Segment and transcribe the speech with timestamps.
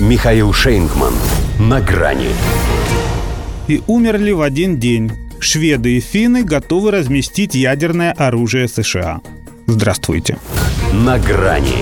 [0.00, 1.14] Михаил Шейнгман.
[1.60, 2.30] На грани.
[3.68, 5.12] И умерли в один день.
[5.38, 9.20] Шведы и финны готовы разместить ядерное оружие США.
[9.66, 10.36] Здравствуйте.
[10.92, 11.76] На грани.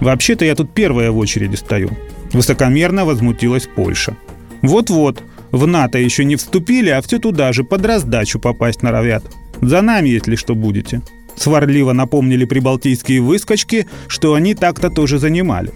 [0.00, 1.92] Вообще-то я тут первая в очереди стою.
[2.34, 4.14] Высокомерно возмутилась Польша.
[4.60, 5.22] Вот-вот,
[5.52, 9.24] в НАТО еще не вступили, а все туда же под раздачу попасть норовят.
[9.62, 11.00] За нами, если что будете.
[11.36, 15.72] Сварливо напомнили прибалтийские выскочки, что они так-то тоже занимали.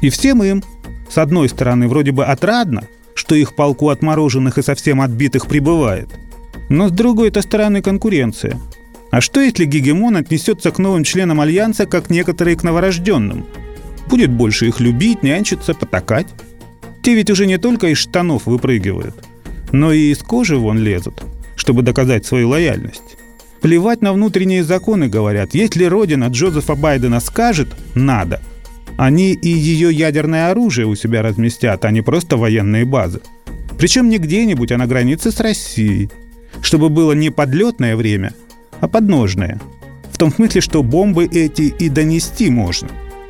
[0.00, 0.62] И всем им,
[1.08, 2.84] с одной стороны, вроде бы отрадно,
[3.14, 6.08] что их полку отмороженных и совсем отбитых прибывает.
[6.68, 8.58] Но с другой-то стороны конкуренция.
[9.10, 13.44] А что если гегемон отнесется к новым членам Альянса, как некоторые к новорожденным?
[14.08, 16.28] Будет больше их любить, нянчиться, потакать?
[17.02, 19.16] Те ведь уже не только из штанов выпрыгивают,
[19.72, 21.22] но и из кожи вон лезут,
[21.56, 23.16] чтобы доказать свою лояльность.
[23.60, 25.54] Плевать на внутренние законы, говорят.
[25.54, 28.40] Если родина Джозефа Байдена скажет «надо»,
[29.00, 33.20] они и ее ядерное оружие у себя разместят, а не просто военные базы.
[33.78, 36.10] Причем не где-нибудь, а на границе с Россией.
[36.60, 38.34] Чтобы было не подлетное время,
[38.80, 39.60] а подножное.
[40.12, 42.88] В том смысле, что бомбы эти и донести можно.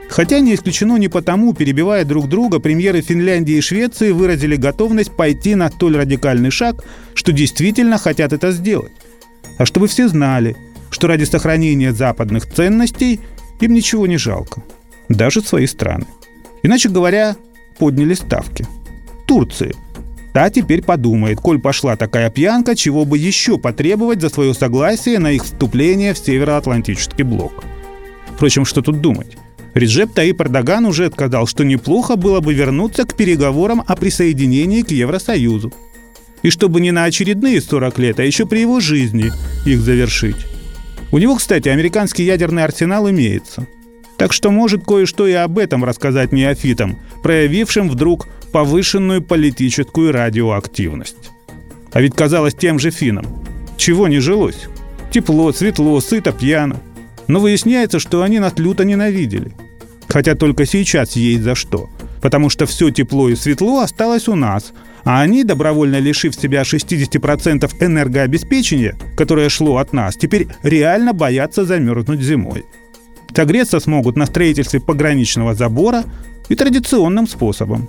[0.08, 5.54] Хотя не исключено не потому, перебивая друг друга, премьеры Финляндии и Швеции выразили готовность пойти
[5.54, 6.84] на столь радикальный шаг,
[7.14, 8.92] что действительно хотят это сделать
[9.60, 10.56] а чтобы все знали,
[10.90, 13.20] что ради сохранения западных ценностей
[13.60, 14.62] им ничего не жалко,
[15.10, 16.06] даже свои страны.
[16.62, 17.36] Иначе говоря,
[17.78, 18.66] подняли ставки.
[19.26, 19.74] Турции.
[20.32, 25.32] Та теперь подумает, коль пошла такая пьянка, чего бы еще потребовать за свое согласие на
[25.32, 27.64] их вступление в Североатлантический блок.
[28.34, 29.36] Впрочем, что тут думать?
[29.74, 34.90] Реджеп Таип Эрдоган уже отказал, что неплохо было бы вернуться к переговорам о присоединении к
[34.90, 35.72] Евросоюзу.
[36.42, 39.30] И чтобы не на очередные 40 лет, а еще при его жизни
[39.66, 40.46] их завершить.
[41.12, 43.66] У него, кстати, американский ядерный арсенал имеется.
[44.20, 51.30] Так что может кое-что и об этом рассказать неофитам, проявившим вдруг повышенную политическую радиоактивность.
[51.90, 53.24] А ведь казалось тем же финнам.
[53.78, 54.66] Чего не жилось?
[55.10, 56.82] Тепло, светло, сыто, пьяно.
[57.28, 59.52] Но выясняется, что они нас люто ненавидели.
[60.06, 61.88] Хотя только сейчас есть за что.
[62.20, 64.74] Потому что все тепло и светло осталось у нас–
[65.04, 72.20] а они, добровольно лишив себя 60% энергообеспечения, которое шло от нас, теперь реально боятся замерзнуть
[72.20, 72.66] зимой.
[73.34, 76.04] Согреться смогут на строительстве пограничного забора
[76.48, 77.88] и традиционным способом.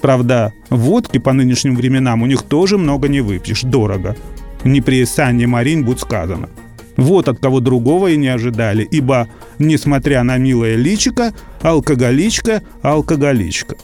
[0.00, 4.16] Правда, водки по нынешним временам у них тоже много не выпьешь, дорого.
[4.64, 6.48] Не при Санне Марин будь сказано.
[6.96, 9.28] Вот от кого другого и не ожидали, ибо,
[9.58, 11.32] несмотря на милое личико,
[11.62, 13.76] алкоголичка, алкоголичка.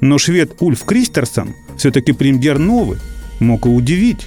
[0.00, 2.98] Но швед Ульф Кристерсон– все-таки премьер новый,
[3.40, 4.26] мог и удивить.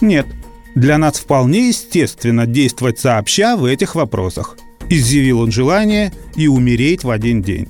[0.00, 0.26] Нет,
[0.74, 4.56] для нас вполне естественно действовать сообща в этих вопросах.
[4.94, 7.68] Изъявил он желание и умереть в один день.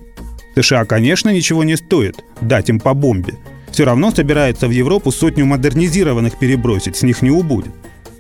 [0.56, 3.34] США, конечно, ничего не стоит дать им по бомбе.
[3.71, 7.72] Все равно собирается в Европу сотню модернизированных перебросить, с них не убудет.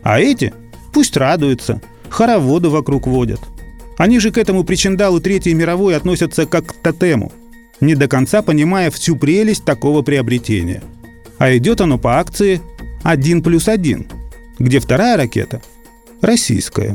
[0.02, 0.52] А эти
[0.92, 3.40] пусть радуются, хороводы вокруг водят.
[3.98, 7.32] Они же к этому причиндалу Третьей мировой относятся как к тотему,
[7.80, 10.82] не до конца понимая всю прелесть такого приобретения–
[11.42, 12.60] а идет оно по акции
[13.02, 14.06] 1 плюс 1,
[14.60, 15.60] где вторая ракета
[16.20, 16.94] российская.